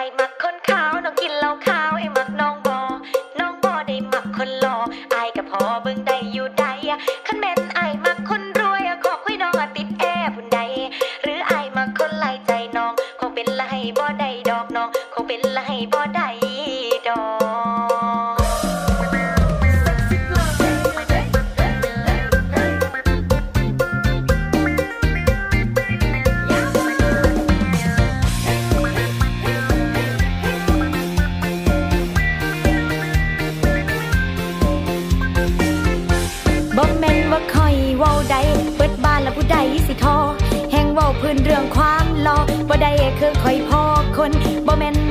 [0.00, 0.39] I must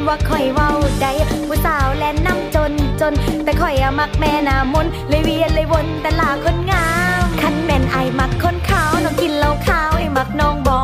[0.10, 1.08] ว่าข่อยเว้าใด
[1.48, 3.14] ผู้สาวแลนน้ำจนจน
[3.44, 6.88] แต่ข่อยอะมักแม่นามนเลยเวียนเลยวนแต่ลาคนงา
[7.22, 10.80] มคันแม่นไอมักคนขาวน้องกินเหล้าขาวไอมักน้องบอ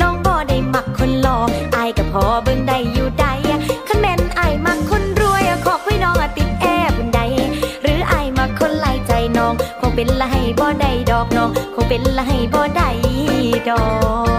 [0.00, 1.38] น้องบอได้มักคนหล่อ
[1.74, 3.26] ไอกับพอเบิ่งได้อยู่ใด
[3.88, 7.20] คันแม่นไอมักคนรวยขอคุยน้องติดแอร์บุญใด
[7.82, 12.88] หรือไอมักคนไล่ใจน้องคงเป็นละให้บ่ได้ดอกน้องคงเป็นละให้บ่ได้
[13.68, 13.82] ดอ
[14.28, 14.29] ก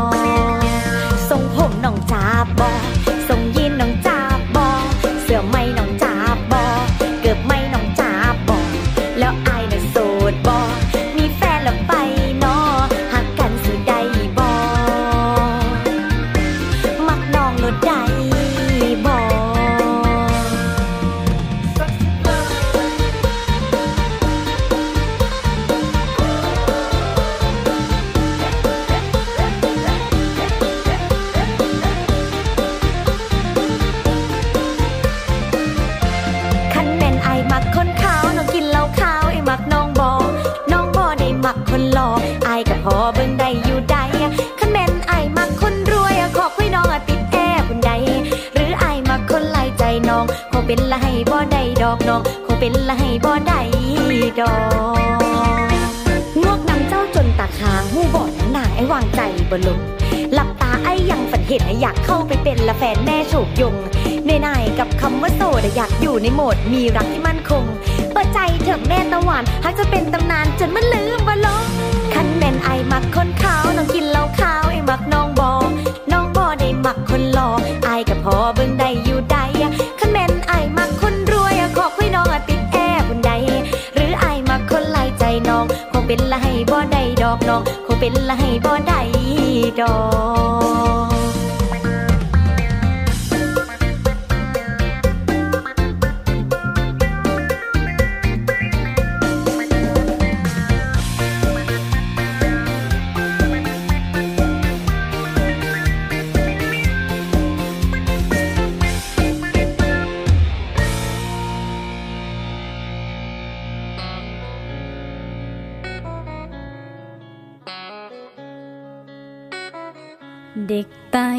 [52.64, 53.60] เป็นละให้บ่ได้
[54.40, 54.56] ดอ
[54.98, 55.22] ก
[56.42, 59.80] งวกนำเจ้าจนตาค้างหูบอดนางไอ้วางใจบ่ลง
[60.34, 63.76] หลับตาไอ้ยังฝันเห็นไออยากเข้าไปเป็นละแฟนแม่โฉบยง
[64.28, 67.64] ในนายๆกับคำว่าโสดอยากอยู่ในโหมดมีรักที่มั่นคง
[68.12, 71.66] เปิดใจเถอะแม่ตะวันหากจะเป็นตำนานจนมันลืมว่ลง
[72.14, 75.52] คันแม่นไอมักคนขาวน้องกินเหล้าขาวไอมักน้องบอ
[76.12, 77.50] น้องบอได้มักคนหล่อ
[77.86, 79.38] ไอกับพอเบิ่งได้อยู่ใด
[87.50, 88.32] น้องเขาเป็นไร
[88.66, 89.00] บ่ได้
[89.80, 89.96] ดอ
[90.30, 90.31] ก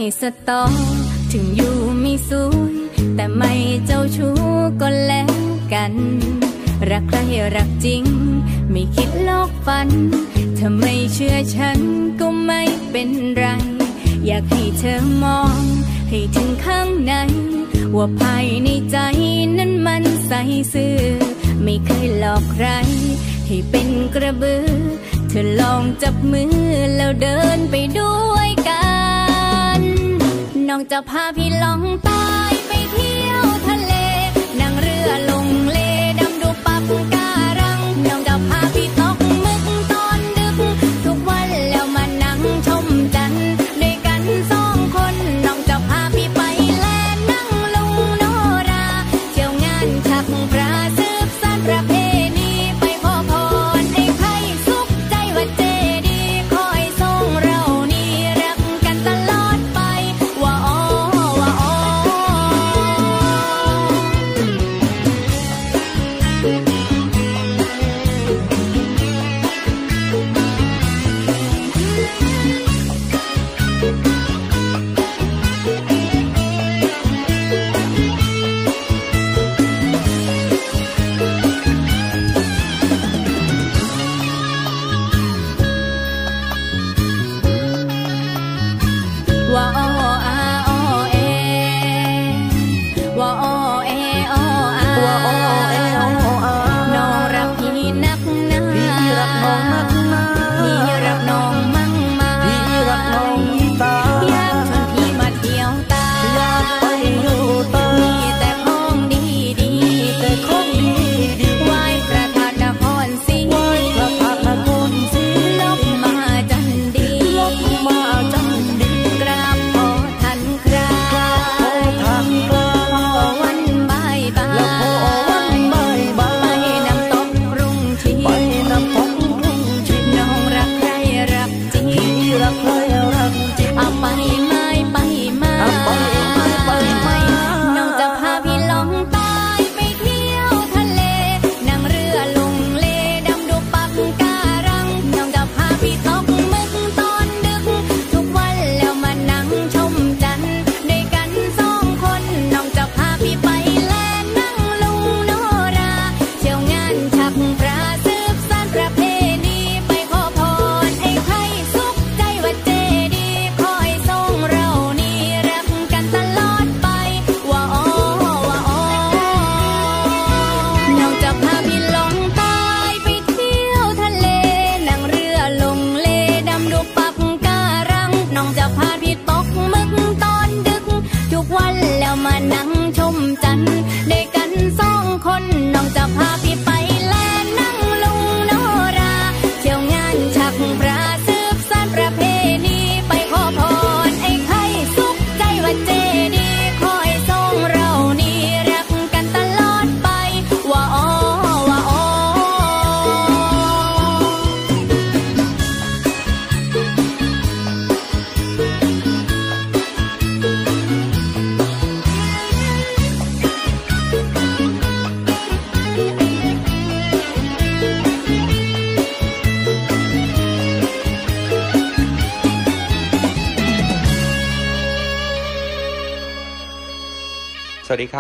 [0.03, 0.63] ใต้สตอ
[1.33, 2.75] ถึงอยู่ไมีสวย
[3.15, 3.53] แต่ไม่
[3.87, 4.35] เจ้าชู้
[4.81, 5.35] ก็แล้ว
[5.73, 5.95] กัน
[6.91, 7.19] รักใคร
[7.57, 8.05] รักจริง
[8.71, 9.89] ไม่คิดลอกฝัน
[10.59, 11.79] ถ้าไม่เชื่อฉัน
[12.21, 13.45] ก็ไม่เป็นไร
[14.27, 15.61] อยากให้เธอมอง
[16.09, 17.13] ให้ถึงข้างใน
[17.97, 18.97] ว่าภายในใจ
[19.59, 20.33] นั้นมันใส
[20.73, 20.99] ซื่อ
[21.63, 22.67] ไม่เคยหลอกใคร
[23.47, 24.67] ให้เป็นกระบือ
[25.29, 26.55] เธอลองจับมือ
[26.97, 29.02] แล้วเดินไปด้วยกัน
[30.75, 32.25] น้องจะพาพี่ลองใต้
[32.69, 33.93] ไปเที่ยวทะเล
[34.61, 35.79] นั่งเรือลงเล
[36.19, 37.22] ดำดูปับกัน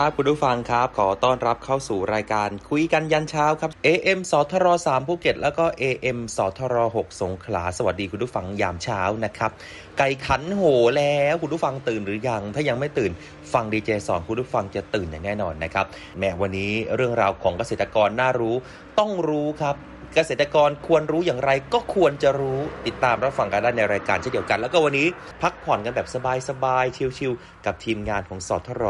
[0.02, 9.50] ครับคุณผู้ฟังครับ ขอต้อนรับเข้าสู่รายการคุยกันยันเช้าครับ AM สทร3ภูเก็ต แล้วก็ AM สทร6สงขลา สวัสดีคุณผู้ฟังยามเช้านะครับ
[9.98, 10.62] ไก่ขันโห
[10.96, 13.12] แล้วคุณผู้ฟังตื่นหรือยัง ถ้ายังไม่ตื่น
[13.52, 15.86] ฟังดีเจสอนคุณผู้ฟังจะตื่นอย่างแน่นอนนะครับ
[16.18, 18.54] แม้วันนี้เรื่องราวของเกษตรกรน่ารู้
[18.98, 19.76] ต้องรู้ครับ
[20.14, 25.08] เกษตรกรควรรู้อย่างไรก็ควรจะรู้ติดตามรับฟังกันได้ในรายการเช่นเดียวกัน แล้วก็วันนี้
[25.42, 26.08] พักผ่อนกันแบบ
[26.48, 28.84] สบายๆชิลๆกับทีมงานของสทร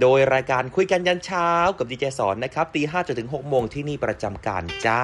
[0.00, 5.02] โดยรายการคุยกันยันเช้ากับดีเจสอนนะครับตีห้าจนถึงหกโมงที่นี่ประจำการจ้า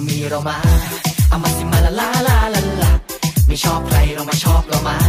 [0.00, 0.58] มามีเรามา
[1.28, 2.92] เอามาสิมาละลาลาลาลา
[3.46, 4.99] ไม่ชอบใครเรามาชอบเรามา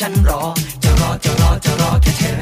[0.00, 0.42] ฉันรอ
[0.84, 2.34] จะรอจะรอจะรอแค่เธอ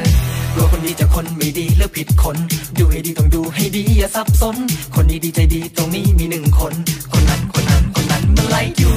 [0.55, 2.37] กลัวคนดีจะคนไม่ดีเลือกผิดคน
[2.79, 4.57] ดูให้ดีต้องดูให้ดีอย่าสับสน
[4.95, 6.73] คนดีดีใจดีตรงนี้มีหนึ่งคน
[7.13, 8.97] คนนั้นคนนั้นคนนั้นมันไล่อยู่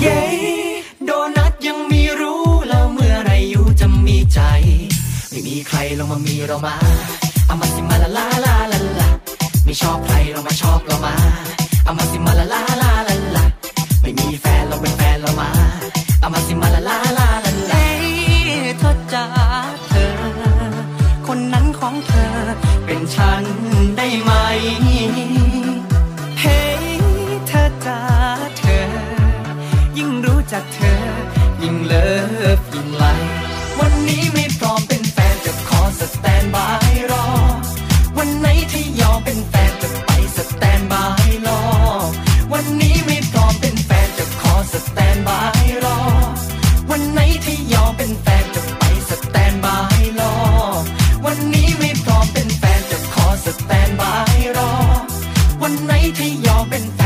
[0.00, 0.20] เย้
[1.04, 4.40] โดนัทยังมีรู้แล้วเมื่อไรอยู่จะมีใจ
[5.30, 6.76] ไม่มีใครลงมามีเรามา
[7.46, 9.10] เอามาสิมาละลาลาลาลา
[9.64, 11.14] ไม่ชอบใครเรามาชอบเรามา
[53.64, 54.72] สแตนบายรอ
[55.62, 57.00] วันไหนที่ยอมเป็นแฟ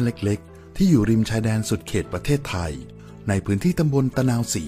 [0.00, 2.72] านเล็กๆ ที่อยู่ริมชายแดนสุดเขตประเทศไทย
[3.28, 4.64] ในพื้นที่ตำบลตะนาวศรี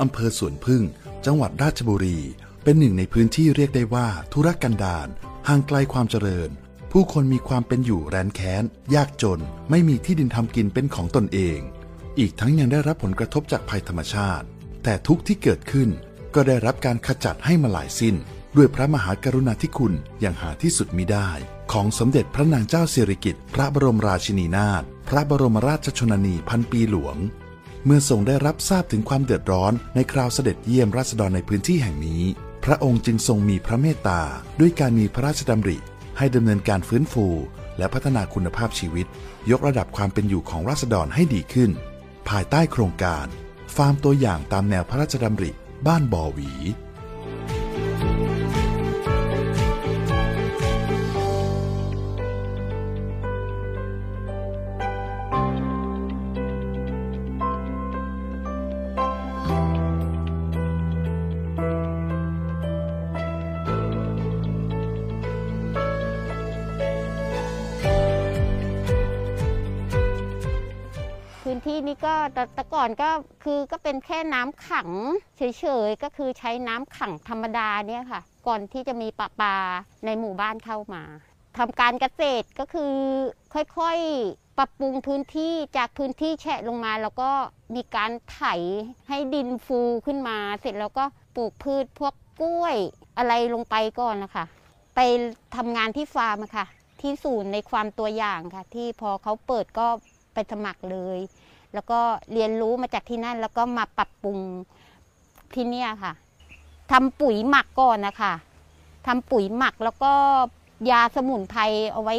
[0.00, 0.82] อำเภอสวนพึ่ง
[1.26, 2.18] จังหวัดราชบุรี
[2.64, 5.08] เป็นหนึ่งในพื้นที่เรียกได้ว่าธุรกันดาร
[5.48, 6.50] ห่างไกลความเจริญ
[6.92, 8.64] ผู้คนมีความเป็นอยู่แรนแค้น
[8.94, 11.58] ยากจน ไม่มีที่ดินทำกินเป็นของตนเอง
[12.18, 14.46] อีกทั้งยังได้รับผลกระทบจากภัยธรรมชาติ
[14.84, 15.88] แต่ทุกที่เกิดขึ้น
[16.34, 18.14] ก็ได้รับการขจัดให้มาหลายสิ้น
[18.56, 21.30] ด้วยพระมหากรุณาธิคุณอย่างหาที่สุดมิได้
[21.72, 27.16] ของสมเด็จพระนางเจ้าสิริกิติ์พระบรมราชินีนาถพระบรมราชชนนีพันปีหลวง
[27.84, 32.22] เมื่อทรงได้รับทราบถึงความเดือดร้อนในคราวเสด็จเยี่ยมราษฎรในพื้นที่แห่งนี้
[32.64, 34.22] พระองค์จึงทรงมีพระเมตตา
[34.60, 35.78] ด้วยการมีพระราชดำริ
[36.18, 37.26] ให้ดำเนินการฟื้นฟู
[37.78, 39.06] และพัฒนาคุณภาพชีวิต
[39.50, 41.70] ยกระดับความเป็นอยู่ของราษฎรให้ดีขึ้น
[42.28, 43.26] ภายใต้โครงการ
[43.76, 45.50] ฟาร์มตัวอย่างตามแนวพระราชดำริ
[45.86, 46.52] บ้านบ่อหวี
[73.44, 74.90] คือก็เป็นแค่น้ำขัง
[75.36, 75.42] เฉ
[75.86, 79.56] ยๆก็คือใช้น้ำขังธรรมดาเนี่ยค่ะ ก่อนที่จะมีปลาปลา
[80.04, 81.02] ในหมู่บ้านเข้ามา
[81.58, 82.94] ทำการเกษตรก็คือ
[83.54, 87.30] ค่อยๆ ปรับปรุงพื้นที่จากพื้นที่แฉะลงมา แล้วก็
[87.74, 88.42] มีการไถ
[89.08, 91.04] ให้ดินฟูขึ้นมา เสร็จแล้วก็
[91.36, 92.76] ปลูกพืชพวกกล้วย
[93.18, 94.44] อะไรลงไปก่อนนะคะ
[94.96, 95.00] ไป
[95.56, 96.66] ทำงานที่ฟาร์มอะค่ะ
[97.00, 99.86] ที่ศูนย์ในความตัวอย่างค่ะ ที่พอเขาเปิดก็
[100.34, 101.18] ไปสมัครเลย
[101.74, 102.00] แล้วก็
[102.32, 104.38] เรียนรู้มาจากที่นั่น แล้วก็มาปรับปรุง
[105.54, 106.12] ที่เนี่ยค่ะ
[106.90, 108.32] ทำปุ๋ยหมักก่อนนะคะ
[109.06, 110.12] ทำปุ๋ยหมักแล้วก็
[110.90, 111.60] ยาสมุนไพร
[111.92, 112.16] เอาไว้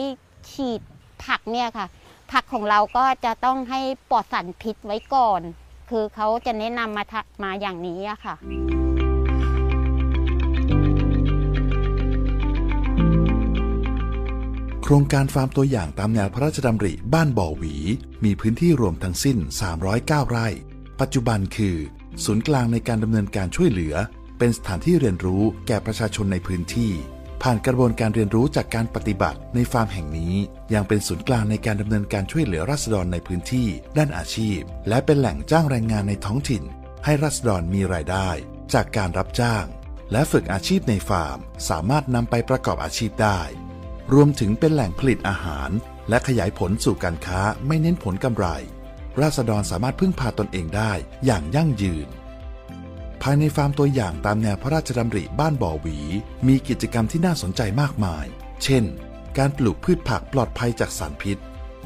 [0.52, 0.82] ฉีด
[1.26, 1.88] ผักเนี่ยค่ะ
[2.32, 5.42] ผักของเราก็จะต้องให้ปลอดสารพิษไว้ก่อน
[5.90, 7.04] คือเขาจะแนะนำมา
[7.44, 8.36] มาอย่างนี้อะค่ะ
[14.88, 17.76] โครงการฟาร์มตัวอย่างตามแนวพระราชดำริบ้านบ่อหวี
[18.26, 19.38] มีพื้นที่รวมทั้งสิ้น
[19.84, 20.48] 309 ไร่
[21.00, 21.76] ปัจจุบันคือ
[22.26, 23.96] ศูนย์กลางในการดำเนินการช่วยเหลือ
[24.38, 26.92] เป็นสถานที่เรียนรู้แก่ประชาชนในพื้นที่
[27.44, 30.34] ผ่านกระบวนการเรียนรู้จากการปฏิบัติในฟาร์มแห่งนี้
[30.74, 33.68] ยังเป็นศูนย์กลางในการดำเนินการช่วยเหลือราษฎรในพื้นที่
[33.98, 36.64] ด้านอาชีพ และเป็นแหล่งจ้างแรงงานในท้องถิ่น
[37.06, 38.30] ให้ราษฎรมีรายได้
[38.74, 39.66] จากการรับจ้าง
[40.12, 41.38] และฝึกอาชีพในฟาร์ม
[41.70, 43.42] สามารถนำไปประกอบอาชีพได้
[44.14, 45.70] รวมถึงเป็นแหล่งผลิตอาหาร
[46.10, 48.46] และขยายผลสู่การค้าไม่เน้นผลกำไร
[49.22, 50.92] ราษฎรสามารถพึ่งพาตนเองได้
[51.26, 52.08] อย่างยั่งยืน
[53.22, 55.98] ภายในฟาร์มตัวอย่างตามแนวพระราชดำริบ้านบ่อหวี
[56.48, 58.26] มีกิจกรรมที่น่าสนใจมากมาย
[58.64, 58.84] เช่น
[59.38, 61.38] การปลูกพืชผักปลอดภัยจากสารพิษ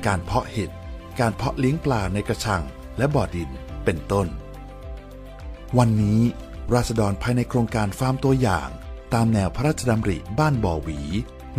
[0.05, 0.71] การเพาะเห็ด
[1.19, 2.63] การเพาะเลี้ยงปลาในกระชัง
[2.97, 3.49] และบ่อดิน
[3.85, 4.27] เป็นต้น
[5.77, 6.21] วันนี้
[6.73, 8.69] ราษฎรภายในโครงการฟาร์มตัวอย่าง
[9.13, 10.99] ตามแนวพระราชดำริบ้านบ่อหวี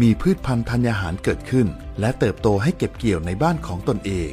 [0.00, 1.68] มีพืชพันธุ์ธัญญาหารเกิดขึ้น
[2.00, 4.32] และเติบโตให้เก็บเกี่ยวในบ้านของตนเอง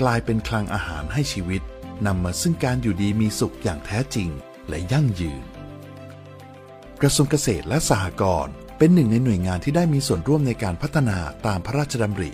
[0.00, 1.62] กลายเป็นคลังอาหารให้ชีวิต
[2.06, 4.28] นำมาซึ่งการอยู่ดีมีสุขอย่างแท้จริง
[4.68, 5.42] และยั่งยืน
[7.00, 12.30] กระทรวงเกษตรและสหกรณ์เป็นหนึ่งในหน่วยงานที่ได้มีส่วนร่วมในการพัฒนาตามพระราชดำริ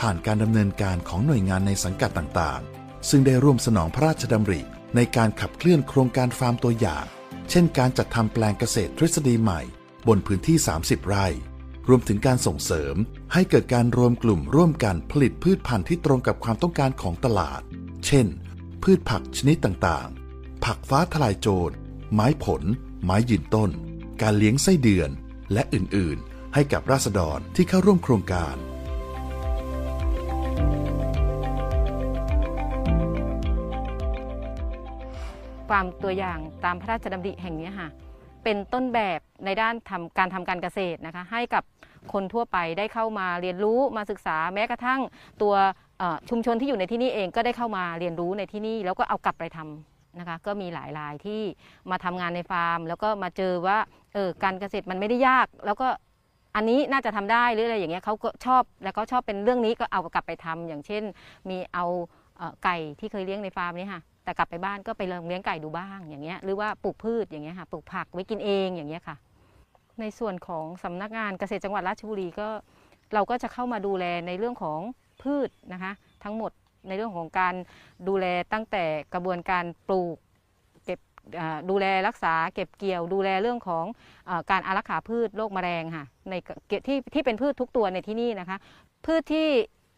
[0.00, 4.60] ผ่านการดำเนินการของหน่วยงานในสังกัดต่างๆ ซึ่งได้ร่วมสนองพระราชดำริ
[4.96, 7.04] ในการขับเคลื่อนโครงการฟาร์มตัวอย่าง
[7.50, 9.60] เช่น การจัดทำแปลงเกษตรทฤษฎีใหม่
[10.08, 11.28] บนพื้นที่ 30 ไร่
[11.88, 12.94] รวมถึงการส่งเสริม
[13.32, 17.60] ให้เกิดการรวมกลุ่มร่วมกันผลิตพืชพันธุ์ที่ตรงกับความต้องการของตลาด
[18.06, 18.26] เช่น
[18.82, 21.74] พืชผักชนิดต่างๆ ผักฟ้าทลายโจร
[22.14, 22.62] ไม้ผล
[23.04, 23.70] ไม้ยืนต้น
[24.22, 25.10] การเลี้ยงไส้เดือน
[25.52, 28.56] และอื่นๆ ให้กับราษฎรที่เข้าร่วมโครงการ
[35.68, 37.88] ฟามตัวอย่างตามพระราชดำริแห่งนี้ค่ะ
[38.44, 41.62] เป็นต้นแบบในด้านทำการทำการเกษตรนะคะ ให้กับ
[42.12, 45.00] คนทั่วไปได้เข้ามาเรียนรู้มาศึกษาแม้กระทั่ง
[45.42, 45.54] ตัว
[46.30, 51.40] ชุมชนที่อยู่ในที่นี่เองก็ได้เข้ามาเรียนรู้ในที่นี่ แล้วก็เอากลับไปทำนะคะก็มีหลายรายที่
[51.90, 53.78] มาทำงานในฟาร์ม แล้วก็มาเจอว่า
[54.14, 55.88] เออการเกษตรมันไม่ได้ยาก แล้วก็
[56.56, 61.02] อันนี้น่าจะทำได้หรืออะไรอย่างเงี้ยเขาก็ชอบแล้วก็ชอบเป็นเรื่องนี้ก็เอากลับไปทำอย่างเช่น
[61.48, 61.84] มีเอา
[62.64, 69.16] ไก่ที่เคยเลี้ยงในฟาร์มนี้ค่ะแต่กลับไปบ้านก็ไปลองเลี้ยงไก่ดูบ้างอย่างเงี้ยหรือว่าปลูกพืชอย่างเงี้ยค่ะปลูกผักไว้กินเองอย่างเงี้ยค่ะ
[70.00, 72.48] ในส่วนของสำนักงานเกษตรจังหวัดราชบุรีก็
[73.14, 74.80] เราก็จะเข้ามาดูแลในเรื่องของ
[75.22, 75.92] พืชนะคะ
[76.24, 76.52] ทั้งหมด
[76.88, 77.54] ในเรื่องของการ
[78.08, 80.16] ดูแลตั้งแต่กระบวนการปลูก
[80.84, 80.98] เก็บ
[81.70, 83.84] ดูแลรักษาเก็บเกี่ยว ดูแลเรื่องของ
[84.28, 86.34] อการอารักขาพืชโรคแมลงค่ะใน
[86.86, 88.58] ที่ที่เป็นพืชทุกตัวในที่นี่นะคะ
[89.06, 89.48] พืชที่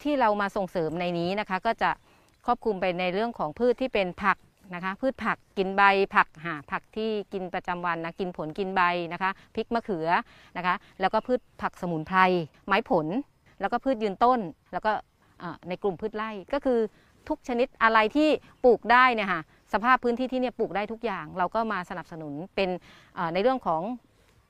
[0.02, 1.90] ที่เรามาส่งเสริมในนี้นะคะ ก็จะ
[2.46, 4.36] ครอบคลุมไปในเรื่องของพืชที่เป็นผัก
[4.74, 5.82] นะคะ พืชผักกินใบ
[6.14, 10.08] ผักหาผักที่กินประจำวันนะกินผลกินใบนะคะพริกมะเขือ
[10.56, 12.18] นะคะ แล้วก็พืชผักสมุนไพร
[12.66, 13.06] ไม้ผล
[13.60, 14.40] แล้วก็พืชยืนต้น
[14.72, 14.92] แล้วก็
[15.68, 16.78] ในกลุ่มพืชไร่ก็คือ
[17.28, 18.28] ทุกชนิดอะไรที่
[18.64, 19.40] ปลูกได้เนี่ยค่ะ
[19.72, 22.68] สภาพพื้นที่ที่เนี่ยปลูกได้ทุกอย่าง เราก็มาสนับสนุนเป็น
[23.34, 23.82] ในเรื่องของ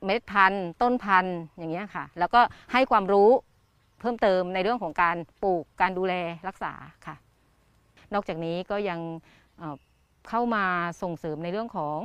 [0.05, 2.41] เมล็ดพันธุ์ ต้นพันธุ์อย่างเงี้ยค่ะ แล้วก็
[2.73, 3.29] ให้ความรู้
[3.99, 6.13] เพิ่มเติมในเรื่องของการปลูกการดูแล
[6.47, 6.73] รักษา
[7.05, 7.15] ค่ะ
[8.13, 8.99] นอกจากนี้ก็ยัง
[10.29, 10.63] เข้ามา
[11.01, 11.97] ส่งเสริมในเรื่องของ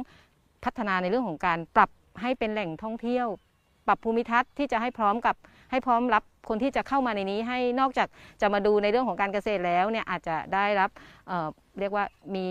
[0.64, 1.90] พัฒนาในเรื่องของการปรับ
[2.22, 3.26] ให้เป็นแหล่งท่องเที่ยว
[3.86, 5.36] ปรับภูมิทัศน์ที่จะให้พร้อมกับ
[5.70, 8.08] ให้พร้อมรับคนที่จะเข้ามาในนี้ให้นอกจาก
[8.40, 10.90] จะมาดูในเรื่องของการเกษตรแล้วเนี่ยอาจจะได้รับ
[11.26, 12.46] เเรียกว่ามี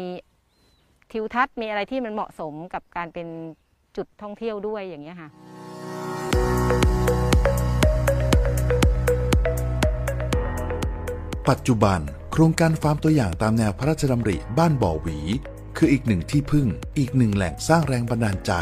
[1.11, 3.27] ทิวทัศน์มีอะไรที่มันเหมาะสมกับการเป็น
[3.97, 5.29] จุดท่องเที่ยวด้วยอย่างเงี้ค่ะ
[11.49, 11.99] ปัจจุบัน
[12.31, 15.17] โครงการฟาร์มตัวอย่างตามแนวพระราชดำริบ้านบ่อหวี
[15.77, 18.53] คืออีกหนึ่งที่พึ่ง อีกหนึ่งแหล่งสร้างแรงบันดาลใจ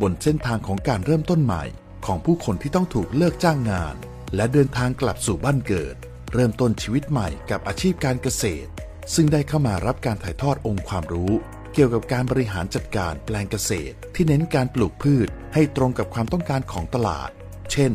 [0.00, 1.64] บนเส้นทางของการเริ่มต้นใหม่
[2.06, 3.94] ของผู้คนที่ต้องถูกเลิกจ้างงาน
[4.36, 5.96] และเดินทางกลับสู่บ้านเกิด
[6.34, 8.70] เริ่มต้นชีวิตใหม่กับอาชีพการเกษตร
[9.14, 11.32] ซึ่งได้เข้ามารับการถ่ายทอดองค์ความรู้
[11.72, 17.30] เกี่ยวกับการบริหารจัดการแปลงเกษตร ที่เน้นการปลูกพืช ให้ตรงกับความต้องการของตลาด
[17.72, 17.92] เช่น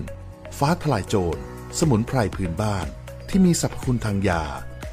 [0.57, 1.39] ฟ้าทลายโจร
[1.79, 2.87] สมุนไพรพื้นบ้าน
[3.29, 4.43] ที่มีสรรพคุณทางยา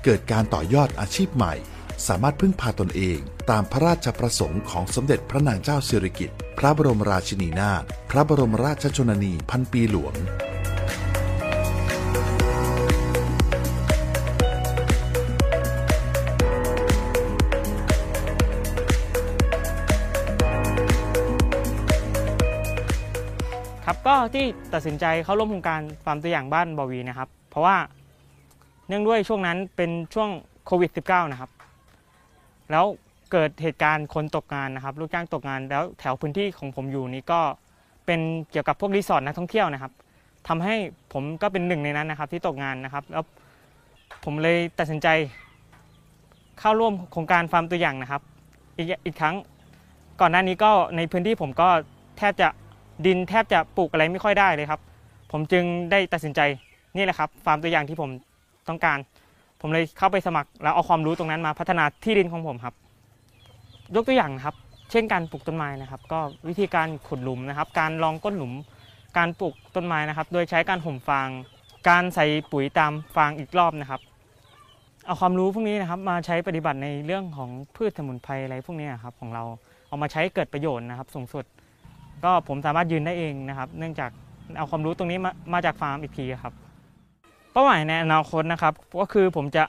[0.04, 1.54] เกิดการต่อยอดอาชีพใหม่
[2.08, 3.18] สามารถพึ่งพาตนเอง
[3.50, 10.14] ตามพระราชประสงค์ของสมเด็จพระนางเจ้าสิริกิติ์พระบรมราชินีนาถพระบรมราชชนนีพันปีหลวง
[23.84, 27.76] ครับก็ที่ตัดสินใจเข้าร่วมโครงการฟาร์มตัวอย่างบ้านบอวีนะครับ เพราะว่า
[28.88, 30.30] เนื่องด้วยช่วงนั้นเป็นช่วง
[30.66, 31.50] โควิด -19 นะครับ
[32.70, 32.85] แล้ว
[33.33, 37.40] เกิดเหตุการณ์คนตกงานนะครับลูกจ้างตกงานแล้วแถวพื้นที่ของผมอยู่นี้ก็
[38.06, 39.92] เป็นเกี่ยวกับพวกรีสอร์ทนักท่องเที่ยวนะครับ
[40.48, 40.74] ทำให้
[41.12, 43.24] ผมก็เป็นหนึ่งในนั้นนะครับ ที่ตกงานนะครับ แล้ว
[44.24, 45.09] ผมเลยตัดสินใจ
[46.59, 48.22] เข้าร่วมโครงการฟาร์มตัวอย่างนะครับ
[48.76, 49.37] อีกอีกครั้ง
[50.20, 51.68] ก่อนหน้านี้ก็ในพื้นที่ผมก็
[52.18, 52.48] แทบจะ
[53.06, 54.80] ดินแทบจะปลูกอะไรไม่ค่อยได้เลยครับ
[55.33, 56.40] ผมจึงได้ตัดสินใจ
[56.96, 58.11] นี่แหละครับ ฟาร์มตัวอย่างที่ผม
[58.68, 58.98] ต้องการ
[59.61, 62.75] ผมเลยเข้าไปสมัครแล้วเอาความรู้ตรงนั้นมาพัฒนาที่ดินของผมครับ
[63.94, 64.57] ยกตัวอย่างนะครับ
[64.90, 68.53] เช่นการปลูกต้นไม้นะครับ ก็วิธีการขุดหลุมนะครับ การลองก้นหลุม
[69.18, 71.29] การปลูกต้นไม้นะครับ โดยใช้การห่มฟาง
[71.88, 74.01] การใส่ปุ๋ยตามฟางอีกรอบนะครับ
[75.07, 79.44] เอาความรู้พวกนี้นะครับ มาใช้ปฏิบัติในเรื่องของพืชสมุนไพรอะไรพวกนี้ครับ ของเรา
[79.88, 81.44] เอามาใช้เกิดประโยชน์นะครับ สูงสุด
[82.25, 84.11] ก็ผมสามารถยืนได้เองนะครับ เนื่องจาก
[84.59, 86.55] เอาความรู้ตรงนี้มามาจากฟาร์มอีกทีครับ
[87.52, 89.64] เป้าหมายในอนาคตนะครับ ก็คือผมจะ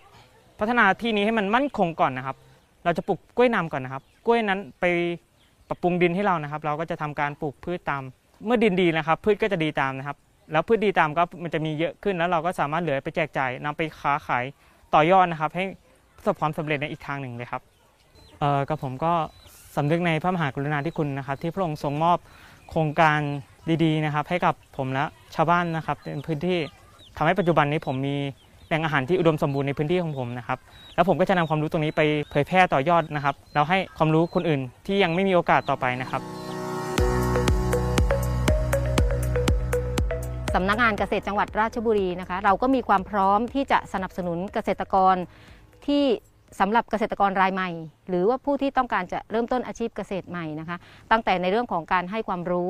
[0.59, 2.37] พัฒนาที่นี้ให้มันมั่นคงก่อนนะครับ
[2.83, 4.85] เราจะปลูกกล้วยนำก่อนนะครับ กล้วยนั้นไป
[5.67, 8.01] ปรับปรุงดินให้เรานะครับ เราก็จะทำการปลูกพืชตาม
[8.45, 10.17] เมื่อดินดีนะครับ พืชก็จะดีตามนะครับ
[10.51, 14.43] แล้วพืชดีตามก็มันจะมีเยอะขึ้นแล้วเราก็สามารถเหลือไปแจกจ่ายนำไปค้าขาย
[14.93, 15.65] ต่อยอดนะครับ ให้
[16.17, 17.61] ประสบความสำเร็จในอีกทางหนึ่งเลยครับ
[18.39, 19.13] เออกับผมก็
[19.75, 22.17] สำนึกในพระมหากรุณาธิคุณนะครับ ที่พระองค์ทรงมอบ
[22.69, 23.19] โครงการ
[23.83, 26.59] ดีๆนะครับ ให้กับผมและชาวบ้านนะครับในพื้นที่
[27.17, 28.15] ทำให้ปัจจุบันนี้ผมมี
[28.67, 30.59] แหล่งอาหารที่อุดมสมบูรณ์ในพื้นที่ของผมนะครับ
[30.95, 36.21] แล้วผมก็จะนำความรู้ตรงนี้ไปเผยแพร่ต่อยอดนะครับแล้วให้ความรู้คนอื่นที่ยังไม่มีโอกาสต่อไปนะครับ
[40.55, 45.15] สำนักงานเกษตรจังหวัดราชบุรีนะคะ เราก็มีความพร้อมที่จะสนับสนุนเกษตรกร
[45.85, 46.03] ที่
[46.59, 47.69] สำหรับเกษตรกรรายใหม่
[48.09, 50.77] หรือว่าผู้ที่ต้องการจะเริ่มต้นอาชีพเกษตรใหม่นะคะ
[51.11, 52.69] ตั้งแต่ในเรื่องของการให้ความรู้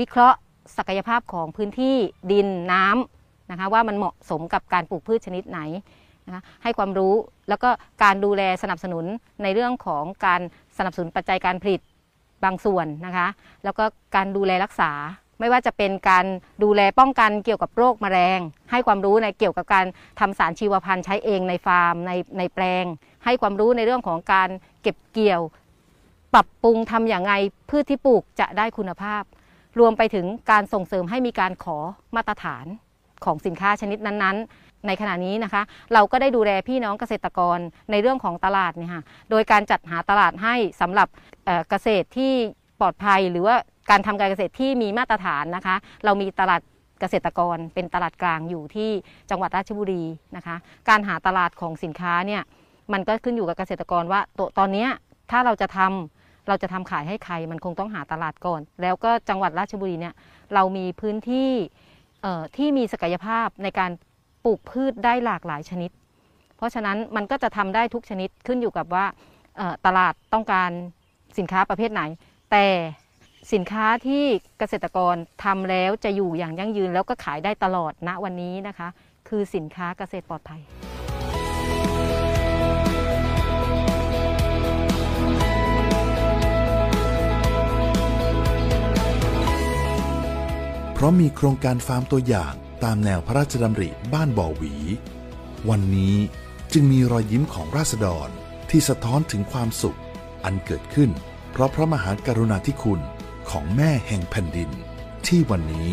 [0.00, 0.38] วิเคราะห์
[0.76, 1.96] ศักยภาพของพื้นที่
[2.32, 3.21] ดินน้ำ
[3.52, 5.60] นะคะว่ามันเหมาะสมกับการปลูกพืชชนิดไหน
[6.26, 7.14] นะคะให้ความรู้
[7.48, 7.70] แล้วก็
[8.02, 9.04] การดูแลสนับสนุน
[9.42, 10.40] ในเรื่องของการ
[10.78, 11.80] สนับสนุนปัจจัยการผลิต
[12.44, 13.28] บางส่วนนะคะ
[13.64, 13.84] แล้วก็
[14.16, 14.92] การดูแลรักษา
[15.40, 16.26] ไม่ว่าจะเป็นการ
[16.62, 19.86] ดูแลป้องกันเกี่ยวกับโรคแมลงให้ความรู้ในเกี่ยวกับการ
[20.20, 22.84] ทำสารชีวพันธุ์ใช้เองในฟาร์มในในแปลง
[23.24, 24.48] ให้ความรู้ในเรื่องของการ
[24.82, 25.42] เก็บเกี่ยว
[26.34, 27.34] ปรับปรุงทำอย่างไร
[27.70, 29.22] พืชที่ปลูกจะได้คุณภาพ
[29.78, 31.78] รวมไปถึงการส่งเสริมให้มีการขอ
[32.16, 32.66] มาตรฐาน
[33.24, 35.62] ของสินค้าชนิดนั้นๆ ในขณะนี้นะคะ
[35.94, 37.58] เราก็ได้ดูแลพี่น้องเกษตรกร
[37.90, 41.08] ในเรื่องของตลาดเนี่ยค่ะโดยการจัดหาตลาดให้สำหรับ
[41.68, 42.32] เกษตรที่
[42.80, 43.56] ปลอดภัย หรือว่า
[43.90, 46.60] การทำการเกษตรที่มีมาตรฐานนะคะ เรามีตลาด
[47.00, 48.90] เกษตรกรเป็นตลาดกลางอยู่ที่
[49.30, 50.04] จังหวัดราชบุรี
[50.36, 50.56] นะคะ
[50.88, 52.42] การหาตลาดของสินค้าเนี่ย
[52.92, 54.86] มันก็ขึ้นอยู่กับเกษตรกรว่าตตอนนี้
[55.30, 60.14] ถ้าเราจะทำเราจะทำขายให้ใครมันคงต้องหาตลาดก่อน แล้วก็จังหวัดราชบุรีเนี่ย
[60.54, 61.50] เรามีพื้นที่
[62.56, 63.90] ที่มีศักยภาพในการ
[64.44, 65.90] ปลูกพืชได้หลากหลายชนิด
[66.56, 69.06] เพราะฉะนั้นมันก็จะทำได้ทุกชนิดขึ้นอยู่กับว่า
[69.86, 70.70] ตลาดต้องการ
[71.38, 72.02] สินค้าประเภทไหน
[72.50, 72.66] แต่
[73.52, 74.24] สินค้าที่
[74.58, 78.88] เกษตรกรทำแล้วจะอยู่อย่างยั่งยืนแล้วก็ขายได้ตลอดณวันนี้นะคะ
[79.28, 80.60] คือสินค้าเกษตรปลอดภัย
[91.04, 92.52] พราะมีโครงการฟาร์มตัวอย่าง
[92.84, 94.74] ตามแนวพระราชดำริบ้านบ่อหวี
[95.68, 96.16] วันนี้
[96.72, 98.28] จึงมีรอยยิ้มของราษฎร
[98.70, 99.98] ที่สะท้อนถึงความสุข
[100.44, 101.10] อันเกิดขึ้น
[101.52, 103.00] เพราะพระมหากรุณาธิคุณ
[103.50, 104.70] ของแม่แห่งแผ่นดิน
[105.26, 105.90] ที่วันนี้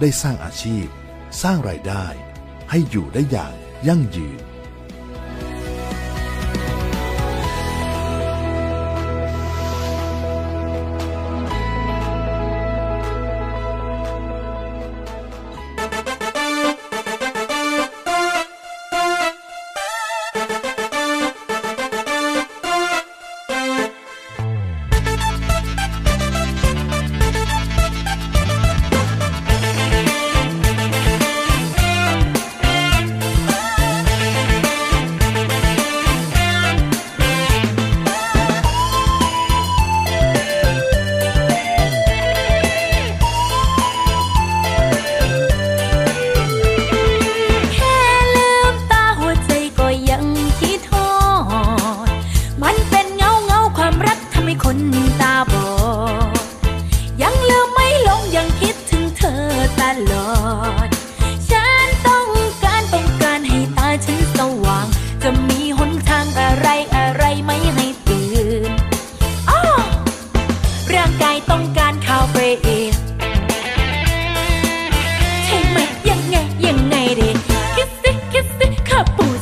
[0.00, 0.86] ได้สร้างอาชีพ
[1.42, 2.06] สร้างรายได้
[2.70, 3.54] ให้อยู่ได้อย่าง
[3.88, 4.38] ยั่งยืน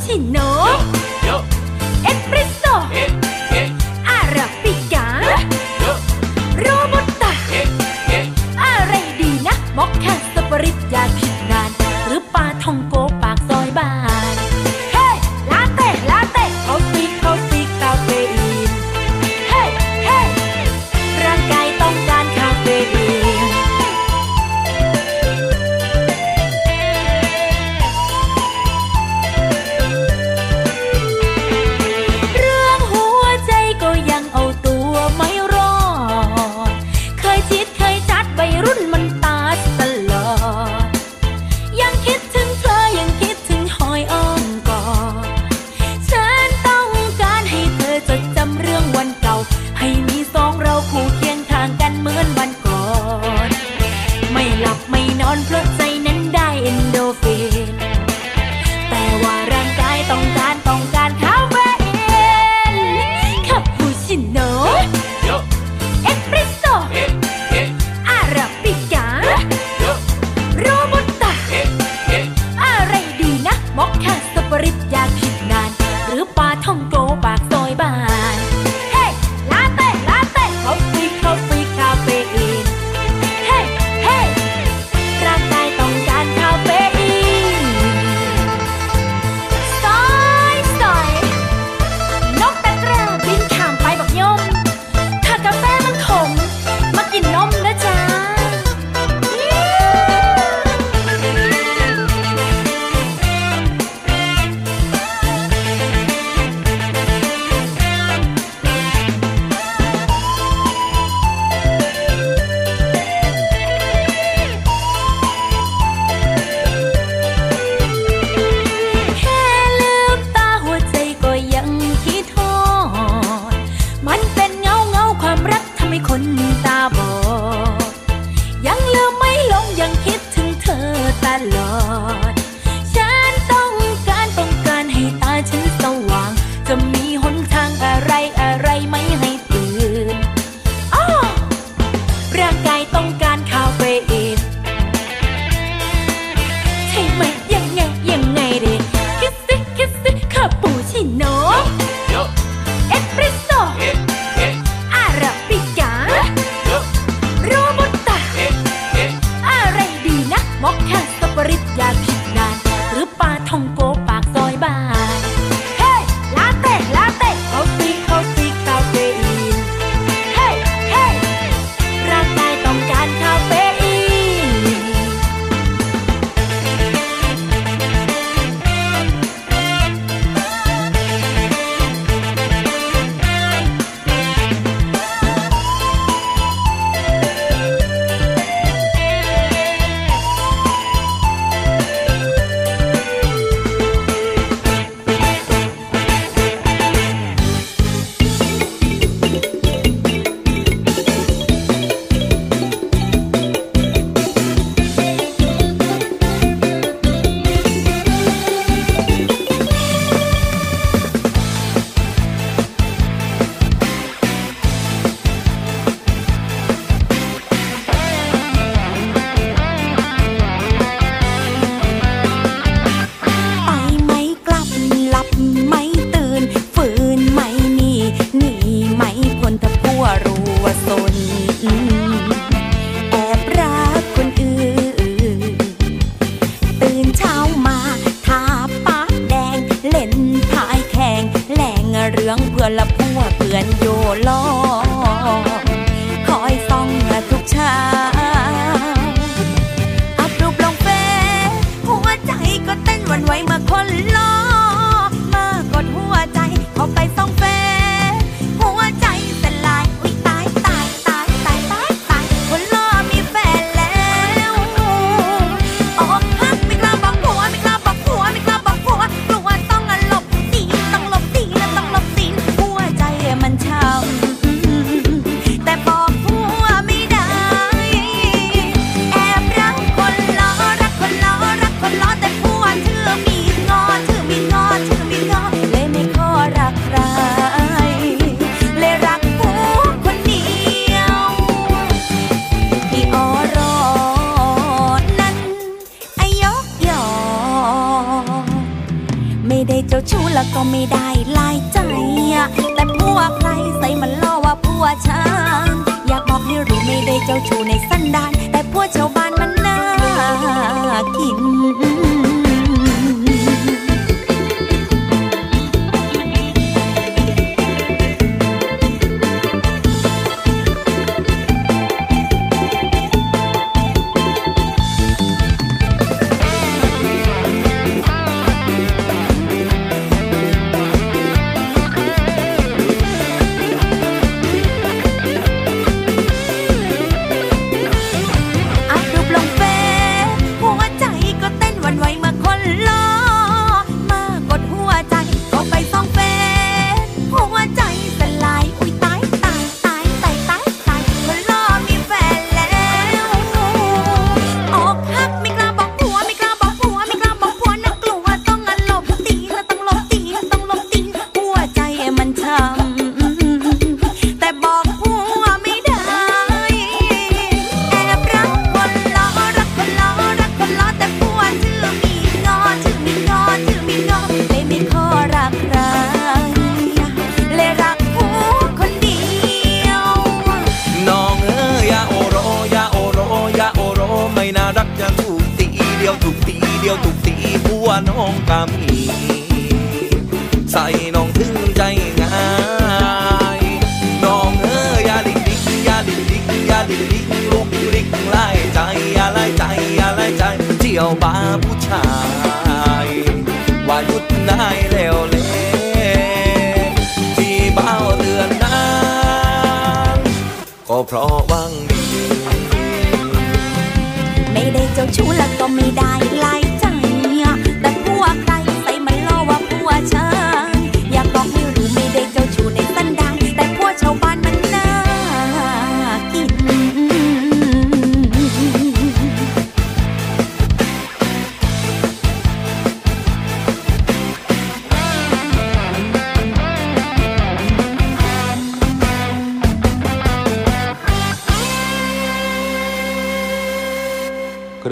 [0.05, 0.96] ชิโนะ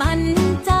[0.00, 0.22] ปั่น
[0.64, 0.79] ใจ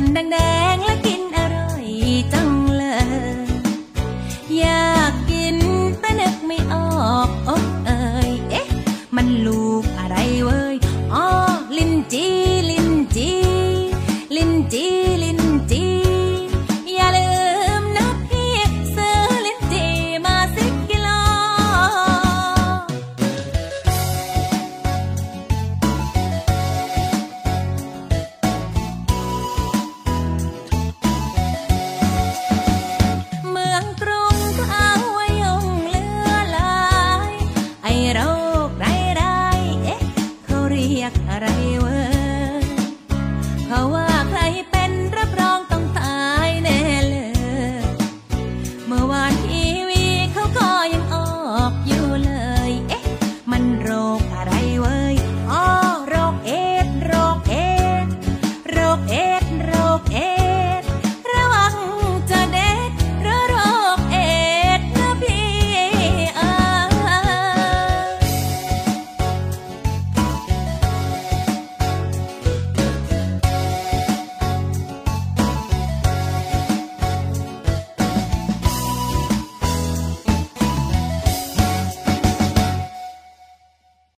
[0.00, 0.36] นแดงแด
[0.74, 0.99] งและ